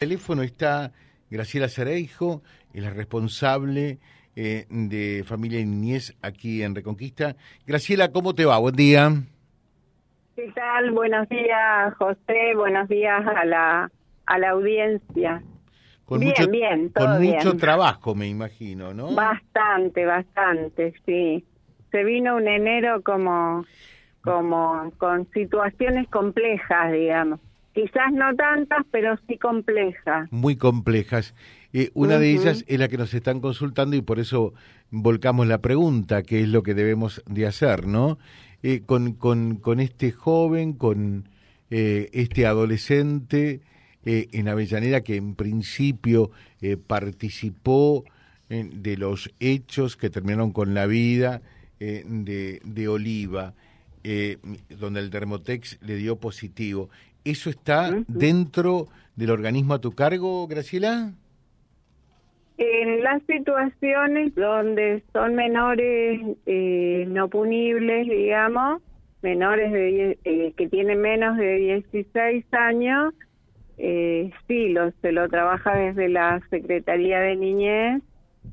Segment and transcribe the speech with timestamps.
[0.00, 0.92] teléfono está
[1.30, 3.98] Graciela Cereijo, es la responsable
[4.34, 7.36] eh, de Familia y Niñez aquí en Reconquista.
[7.66, 8.56] Graciela, ¿cómo te va?
[8.56, 9.10] Buen día.
[10.34, 10.92] ¿Qué tal?
[10.92, 12.54] Buenos días, José.
[12.56, 13.90] Buenos días a la,
[14.24, 15.42] a la audiencia.
[16.06, 17.34] Con bien, mucho, bien, todo Con bien.
[17.34, 19.14] mucho trabajo, me imagino, ¿no?
[19.14, 21.44] Bastante, bastante, sí.
[21.90, 23.66] Se vino un enero como,
[24.22, 27.38] como con situaciones complejas, digamos.
[27.74, 30.30] Quizás no tantas, pero sí complejas.
[30.32, 31.34] Muy complejas.
[31.72, 34.54] Eh, una de ellas es la que nos están consultando y por eso
[34.90, 38.18] volcamos la pregunta, que es lo que debemos de hacer, ¿no?
[38.62, 41.28] Eh, con, con, con este joven, con
[41.70, 43.60] eh, este adolescente
[44.04, 46.30] eh, en Avellaneda que en principio
[46.62, 48.04] eh, participó
[48.48, 51.40] de los hechos que terminaron con la vida
[51.78, 53.54] de, de Oliva,
[54.02, 54.38] eh,
[54.76, 56.90] donde el Dermotex le dio positivo.
[57.24, 61.12] ¿Eso está dentro del organismo a tu cargo, Graciela?
[62.58, 68.82] En las situaciones donde son menores eh, no punibles, digamos,
[69.22, 73.14] menores de eh, que tienen menos de 16 años,
[73.78, 78.02] eh, sí, lo, se lo trabaja desde la Secretaría de Niñez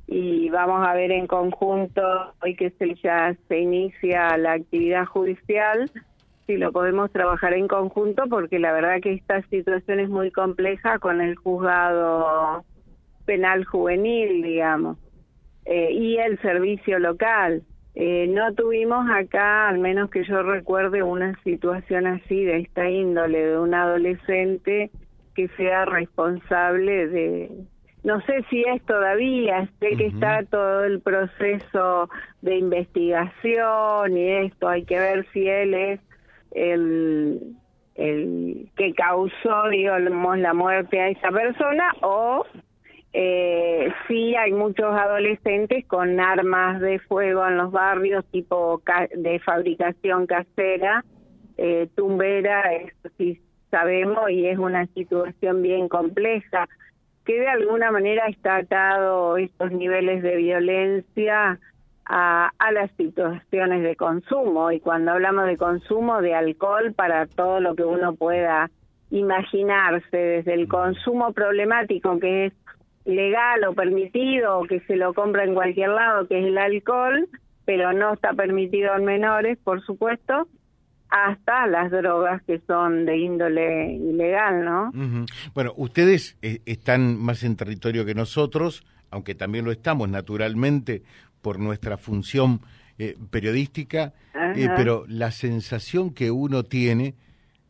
[0.08, 2.02] y vamos a ver en conjunto,
[2.42, 5.92] hoy que se, ya se inicia la actividad judicial,
[6.48, 10.98] si lo podemos trabajar en conjunto, porque la verdad que esta situación es muy compleja
[10.98, 12.64] con el juzgado
[13.26, 14.98] penal juvenil, digamos,
[15.66, 17.64] eh, y el servicio local.
[17.96, 23.46] Eh, no tuvimos acá, al menos que yo recuerde, una situación así de esta índole,
[23.46, 24.90] de un adolescente
[25.36, 27.52] que sea responsable de...
[28.04, 32.10] No sé si es todavía, sé que está todo el proceso
[32.42, 36.00] de investigación y esto, hay que ver si él es
[36.52, 37.56] el,
[37.96, 42.46] el que causó, digamos, la muerte a esa persona o
[43.14, 48.82] eh, sí hay muchos adolescentes con armas de fuego en los barrios, tipo
[49.16, 51.04] de fabricación casera,
[51.58, 53.42] eh, tumbera, eso sí
[53.72, 56.68] sabemos y es una situación bien compleja,
[57.26, 61.60] que de alguna manera está atado estos niveles de violencia
[62.08, 64.72] a, a las situaciones de consumo.
[64.72, 68.70] Y cuando hablamos de consumo, de alcohol para todo lo que uno pueda
[69.10, 72.54] imaginarse, desde el consumo problemático que es
[73.06, 77.28] legal o permitido o que se lo compra en cualquier lado, que es el alcohol,
[77.66, 80.48] pero no está permitido en menores, por supuesto,
[81.10, 84.92] hasta las drogas que son de índole ilegal, ¿no?
[85.54, 91.04] Bueno, ustedes eh, están más en territorio que nosotros, aunque también lo estamos naturalmente
[91.48, 92.60] por nuestra función
[93.00, 94.14] eh, periodística,
[94.58, 97.16] eh, pero la sensación que uno tiene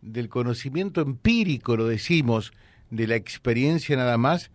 [0.01, 2.53] del conocimiento empírico, lo decimos,
[2.89, 4.49] de la experiencia nada más,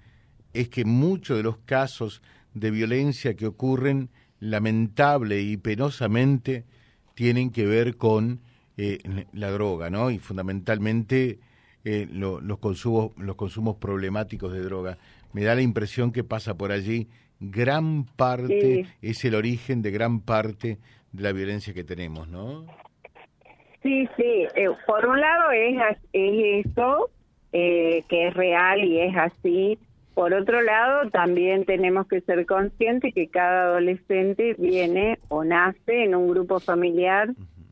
[0.55, 2.21] es que muchos de los casos
[2.53, 4.09] de violencia que ocurren
[4.41, 6.65] lamentable y penosamente
[7.15, 8.41] tienen que ver con
[8.77, 8.99] eh,
[9.33, 10.11] la droga, ¿no?
[10.11, 11.39] Y fundamentalmente
[11.85, 14.99] eh, lo- los consumos los consumos problemáticos de droga.
[15.33, 17.09] Me da la impresión que pasa por allí
[17.41, 18.87] gran parte, Sí.
[19.03, 20.79] es el origen de gran parte
[21.13, 22.67] de la violencia que tenemos, ¿no?
[23.83, 24.47] Sí, sí.
[24.55, 25.75] eh, por un lado es,
[26.13, 27.11] es eso,
[27.53, 29.79] eh, que es real y es así.
[30.15, 36.15] Por otro lado, también tenemos que ser conscientes que cada adolescente viene o nace en
[36.15, 37.31] un grupo familiar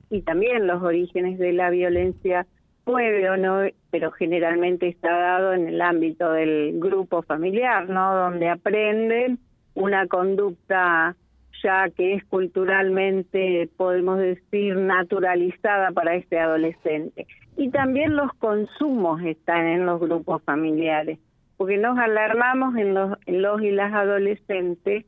[0.08, 2.46] y también los orígenes de la violencia
[2.84, 8.14] puede o no, pero generalmente está dado en el ámbito del grupo familiar, ¿no?
[8.14, 9.38] Donde aprenden
[9.74, 11.16] una conducta
[11.62, 17.26] ya que es culturalmente, podemos decir, naturalizada para este adolescente.
[17.56, 21.18] Y también los consumos están en los grupos familiares,
[21.56, 25.04] porque nos alarmamos en los, en los y las adolescentes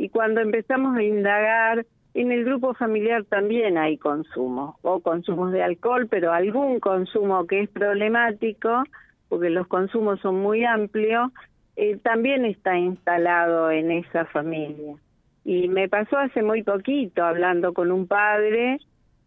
[0.00, 5.62] y cuando empezamos a indagar, en el grupo familiar también hay consumos, o consumos de
[5.62, 8.82] alcohol, pero algún consumo que es problemático,
[9.28, 11.30] porque los consumos son muy amplios,
[11.76, 14.96] eh, también está instalado en esa familia.
[15.44, 18.78] Y me pasó hace muy poquito hablando con un padre,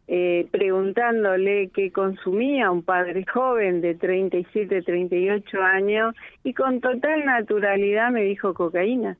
[0.07, 8.11] eh, preguntándole qué consumía, un padre joven de 37, 38 años, y con total naturalidad
[8.11, 9.17] me dijo cocaína.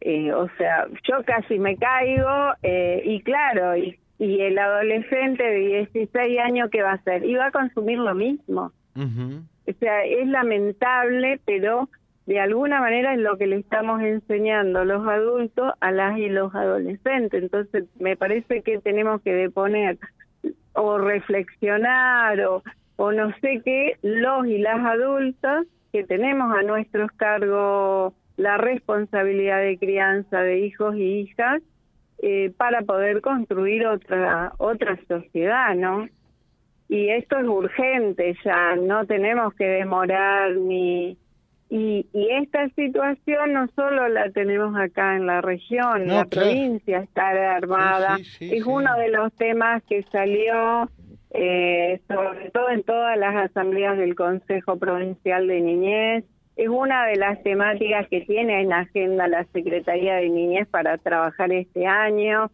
[0.00, 5.86] Eh, o sea, yo casi me caigo, eh, y claro, y, y el adolescente de
[5.92, 7.24] 16 años, ¿qué va a hacer?
[7.24, 8.72] Y va a consumir lo mismo.
[8.96, 11.88] O sea, es lamentable, pero
[12.26, 16.54] de alguna manera es lo que le estamos enseñando los adultos a las y los
[16.54, 17.42] adolescentes.
[17.42, 19.98] Entonces, me parece que tenemos que deponer
[20.74, 22.62] o reflexionar o,
[22.96, 29.60] o no sé qué, los y las adultas que tenemos a nuestros cargos la responsabilidad
[29.60, 31.62] de crianza de hijos y hijas
[32.22, 36.08] eh, para poder construir otra otra sociedad, ¿no?
[36.88, 41.18] Y esto es urgente ya, no tenemos que demorar ni
[41.68, 47.54] y, y esta situación no solo la tenemos acá en la región, la provincia está
[47.54, 50.88] armada, es uno de los temas que salió
[51.32, 56.24] eh, sobre todo en todas las asambleas del Consejo Provincial de Niñez,
[56.60, 60.98] es una de las temáticas que tiene en la agenda la Secretaría de Niñez para
[60.98, 62.50] trabajar este año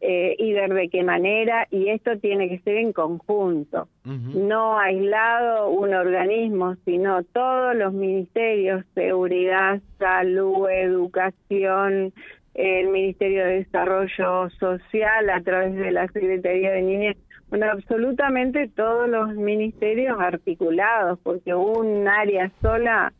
[0.00, 5.68] eh, y ver de qué manera, y esto tiene que ser en conjunto, no aislado
[5.68, 12.14] un organismo, sino todos los ministerios, seguridad, salud, educación,
[12.54, 17.16] el Ministerio de Desarrollo Social a través de la Secretaría de Niñez,
[17.50, 23.12] bueno, absolutamente todos los ministerios articulados, porque un área sola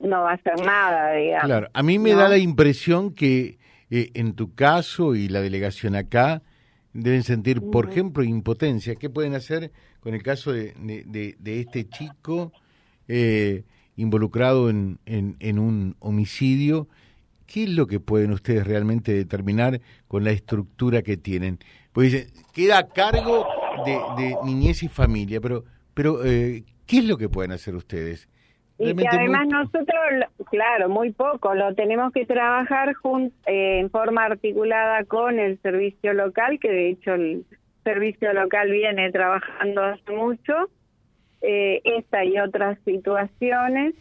[0.00, 1.46] no va a hacer nada, digamos.
[1.46, 3.58] Claro, a mí me da la impresión que
[3.90, 6.42] eh, en tu caso y la delegación acá
[6.92, 8.96] deben sentir, por ejemplo, impotencia.
[8.96, 9.70] ¿Qué pueden hacer
[10.00, 12.52] con el caso de, de, este chico
[13.08, 13.64] eh,
[13.96, 16.88] involucrado en, en, un homicidio?
[17.46, 21.58] ¿Qué es lo que pueden ustedes realmente determinar con la estructura que tienen?
[21.92, 23.46] Pues dicen, queda a cargo
[23.84, 25.64] de, niñez y familia, pero,
[25.94, 28.28] pero eh, ¿qué es lo que pueden hacer ustedes?
[28.78, 30.00] Y que además nosotros,
[30.50, 32.94] claro, muy poco, lo tenemos que trabajar
[33.46, 37.46] eh, en forma articulada con el servicio local, que de hecho el
[37.84, 40.68] servicio local viene trabajando hace mucho,
[41.40, 43.94] eh, esta y otras situaciones.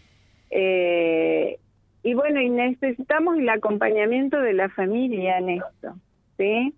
[0.50, 1.58] Eh,
[2.04, 5.96] y bueno, y necesitamos el acompañamiento de la familia en esto,
[6.38, 6.74] ¿sí?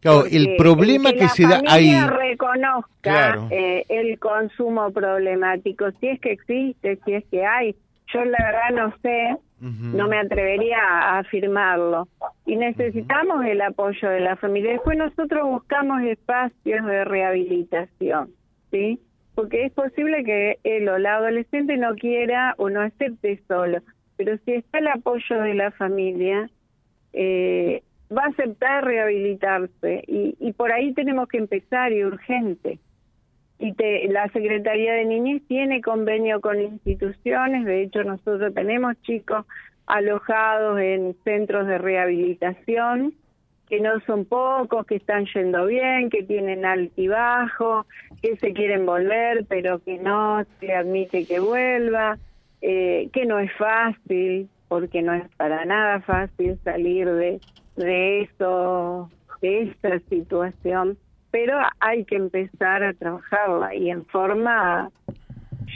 [0.00, 1.92] Claro, el problema que, se da ahí.
[2.06, 7.74] reconozca eh, el consumo problemático, si es que existe, si es que hay.
[8.12, 12.08] Yo la verdad no sé, no me atrevería a afirmarlo.
[12.46, 14.72] Y necesitamos el apoyo de la familia.
[14.72, 18.30] Después nosotros buscamos espacios de rehabilitación,
[18.70, 18.98] ¿sí?
[19.34, 23.80] Porque es posible que él o la adolescente no quiera o no acepte solo,
[24.16, 26.50] pero si está el apoyo de la familia,
[27.12, 27.82] eh,
[28.16, 32.78] va a aceptar rehabilitarse y, y por ahí tenemos que empezar y urgente.
[33.58, 39.44] Y te, la Secretaría de Niñez tiene convenio con instituciones, de hecho nosotros tenemos chicos
[39.86, 43.12] alojados en centros de rehabilitación,
[43.68, 47.86] que no son pocos, que están yendo bien, que tienen altibajo,
[48.22, 52.18] que se quieren volver, pero que no se admite que vuelva,
[52.62, 57.40] eh, que no es fácil, porque no es para nada fácil salir de,
[57.76, 60.98] de eso, de esta situación,
[61.30, 64.90] pero hay que empezar a trabajarla y en forma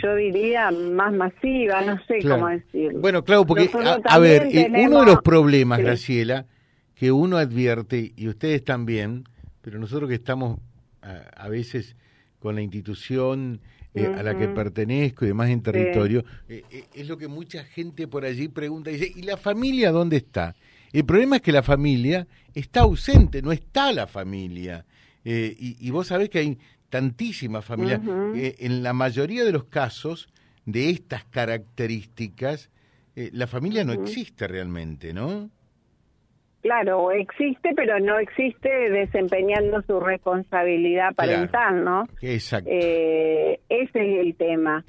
[0.02, 3.00] yo diría más masiva, no sé cómo decirlo.
[3.00, 3.70] Bueno, claro, porque
[4.04, 6.46] a, ver, eh, uno de los problemas, Graciela,
[6.94, 9.24] que uno advierte, y ustedes también,
[9.60, 10.58] pero nosotros que estamos
[11.02, 11.96] a, veces
[12.38, 13.60] con la institución
[13.94, 16.62] eh, a la que pertenezco y demás en territorio, eh,
[16.94, 20.54] es lo que mucha gente por allí pregunta, dice, ¿y la familia dónde está?
[20.94, 22.24] El problema es que la familia
[22.54, 24.84] está ausente, no está la familia.
[25.24, 26.58] Eh, y, vos sabés que hay
[26.88, 28.00] tantísimas familias.
[28.36, 30.32] Eh, en la mayoría de los casos
[30.64, 32.70] de estas características,
[33.16, 35.50] eh, la familia no existe realmente, ¿no?
[36.62, 42.04] Claro, existe, pero no existe desempeñando su responsabilidad parental, ¿no?
[42.22, 42.70] Exacto.
[42.70, 44.84] ese es el tema.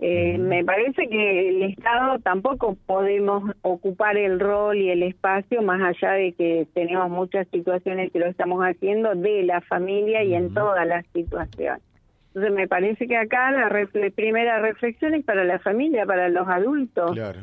[0.00, 5.82] Eh, me parece que el Estado tampoco podemos ocupar el rol y el espacio, más
[5.82, 10.54] allá de que tenemos muchas situaciones que lo estamos haciendo, de la familia y en
[10.54, 11.82] todas las situaciones.
[12.28, 13.68] Entonces me parece que acá la,
[14.14, 17.12] primera reflexión es para la familia, para los adultos.
[17.12, 17.40] Claro,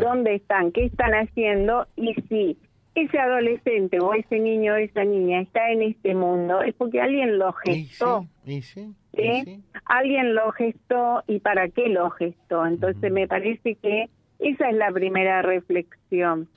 [0.00, 0.72] ¿Dónde están?
[0.72, 1.86] ¿Qué están haciendo?
[1.96, 2.58] Y si
[2.94, 7.38] ese adolescente o ese niño o esa niña está en este mundo, es porque alguien
[7.38, 8.26] lo gestó.
[8.44, 8.94] sí, sí.
[9.16, 9.62] ¿Sí?
[9.86, 12.66] Alguien lo gestó y para qué lo gestó.
[12.66, 16.48] Entonces me parece que esa es la primera reflexión.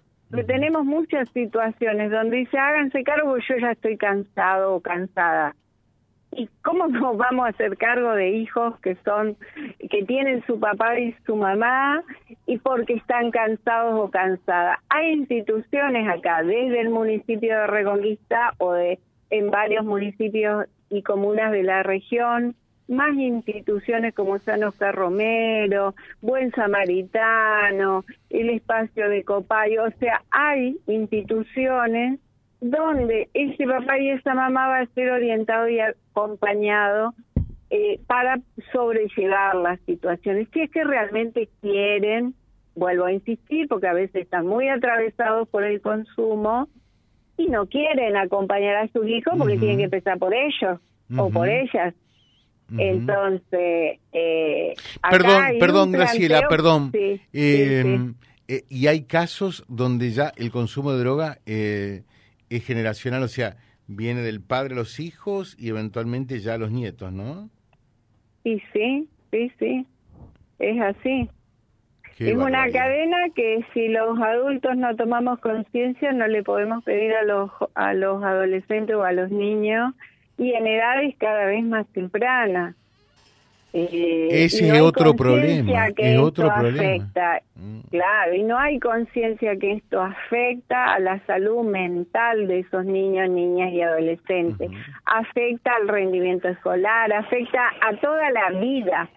[0.45, 5.55] tenemos muchas situaciones donde dice, háganse cargo, yo ya estoy cansado o cansada.
[6.31, 9.37] ¿Y cómo nos vamos a hacer cargo de hijos que son,
[9.89, 12.03] que tienen su papá y su mamá
[12.45, 14.79] y porque están cansados o cansadas?
[14.89, 18.99] Hay instituciones acá, desde el municipio de Reconquista o de
[19.29, 22.55] en varios municipios y comunas de la región,
[22.87, 30.77] más instituciones como San Oscar Romero, Buen Samaritano, el espacio de Copayo, o sea, hay
[30.87, 32.19] instituciones
[32.61, 37.13] donde ese papá y esa mamá va a ser orientado y acompañado
[37.69, 38.39] eh, para
[38.71, 40.47] sobrellevar las situaciones.
[40.53, 42.33] Si es que realmente quieren,
[42.75, 46.69] vuelvo a insistir, porque a veces están muy atravesados por el consumo
[47.37, 50.79] y no quieren acompañar a sus hijos porque tienen que empezar por ellos
[51.15, 51.93] o por ellas.
[52.77, 54.73] Entonces, eh,
[55.09, 56.91] perdón, perdón, Graciela, perdón.
[57.31, 58.15] Em,
[58.47, 62.03] eh, y hay casos donde ya el consumo de droga eh,
[62.49, 66.71] es generacional, o sea, viene del padre a los hijos y eventualmente ya a los
[66.71, 67.49] nietos, ¿no?
[68.43, 69.85] Sí, sí, sí, sí,
[70.59, 71.29] es así.
[72.19, 77.23] Es una cadena que si los adultos no tomamos conciencia no le podemos pedir a
[77.23, 79.93] los a los adolescentes o a los niños
[80.37, 82.75] y en edades cada vez más tempranas.
[83.73, 85.87] Eh, Ese es otro problema.
[85.89, 87.09] es otro problema.
[87.55, 87.79] Mm.
[87.91, 93.29] Claro, y no hay conciencia que esto afecta a la salud mental de esos niños,
[93.29, 94.71] niñas y adolescentes.
[95.05, 99.09] Afecta al rendimiento escolar, afecta a toda la vida.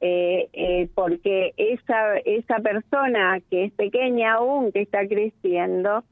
[0.00, 6.04] Eh, eh, porque esa, esa persona que es pequeña aún, que está creciendo,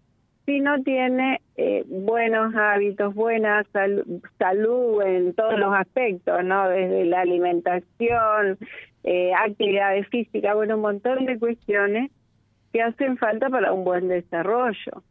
[0.47, 3.64] si no tiene eh, buenos hábitos, buena
[4.38, 6.69] salud en todos los aspectos, ¿no?
[6.69, 8.59] Desde la alimentación,
[9.05, 12.11] eh, actividades físicas, bueno, un montón de cuestiones
[12.73, 15.03] que hacen falta para un buen desarrollo.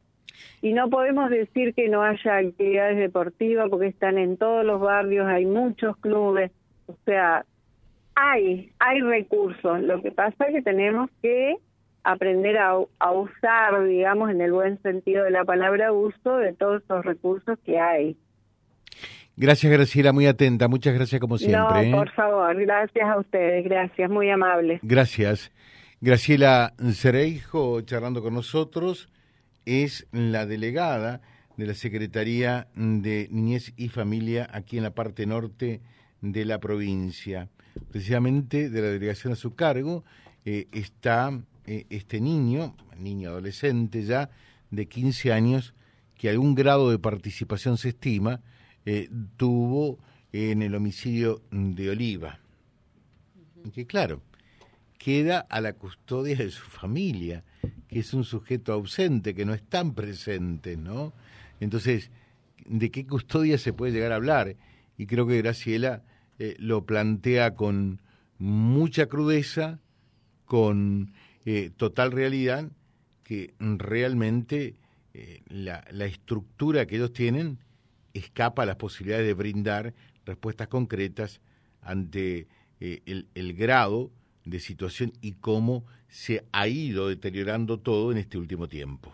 [0.62, 5.27] Y no podemos decir que no haya actividades deportivas porque están en todos los barrios,
[5.27, 6.51] hay muchos clubes,
[6.88, 7.46] o sea,
[8.15, 9.82] hay, hay recursos.
[9.82, 11.58] Lo que pasa es que tenemos que
[12.03, 17.05] aprender a, usar, digamos, en el buen sentido de la palabra uso, de todos esos
[17.05, 18.17] recursos que hay.
[19.36, 20.67] Gracias, Graciela, muy atenta.
[20.67, 21.60] Muchas gracias como siempre.
[21.60, 21.91] No, ¿eh?
[21.91, 24.79] por favor, gracias a ustedes, gracias, muy amables.
[24.84, 25.51] Gracias.
[26.01, 29.10] Graciela Cereijo, charlando con nosotros,
[29.65, 31.22] es la delegada
[31.55, 35.82] de la Secretaría de Niñez y Familia aquí en la parte norte
[36.24, 37.50] de la provincia.
[37.92, 40.06] Precisamente de la delegación a su cargo
[40.46, 41.38] eh, está
[41.68, 44.30] eh, este niño, niño adolescente ya,
[44.72, 45.74] de 15 años,
[46.18, 48.42] que algún grado de participación se estima,
[48.86, 50.00] eh, tuvo
[50.32, 52.39] en el homicidio de Oliva.
[53.74, 54.22] Que claro,
[54.98, 57.44] queda a la custodia de su familia,
[57.89, 61.12] que es un sujeto ausente, que no es tan presente, ¿no?
[61.60, 62.12] Entonces,
[62.65, 64.56] ¿de qué custodia se puede llegar a hablar?
[64.98, 66.03] Y creo que Graciela
[66.39, 68.01] eh, lo plantea con
[68.37, 69.79] mucha crudeza,
[70.45, 71.13] con
[71.45, 72.69] eh, total realidad
[73.23, 74.75] que realmente
[75.13, 77.59] eh, la, la, estructura que ellos tienen
[78.13, 79.93] escapa a las posibilidades de brindar
[80.25, 81.41] respuestas concretas
[81.81, 82.47] ante
[82.79, 84.11] eh, el, el grado
[84.45, 89.13] de situación y cómo se ha ido deteriorando todo en este último tiempo.